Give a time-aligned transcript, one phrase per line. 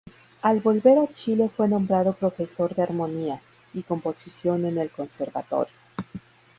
[0.41, 3.39] Al volver a Chile fue nombrado profesor de Armonía
[3.71, 5.75] y Composición en el Conservatorio.